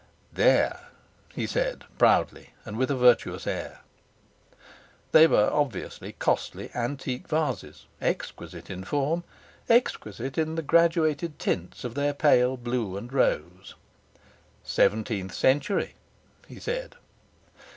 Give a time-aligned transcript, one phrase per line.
[0.33, 0.87] 'There!'
[1.31, 3.81] he said, proudly, and with a virtuous air.
[5.11, 9.23] They were obviously costly antique vases, exquisite in form,
[9.69, 13.75] exquisite in the graduated tints of their pale blue and rose.
[14.63, 15.93] 'Seventeenth century!'
[16.47, 16.95] he said.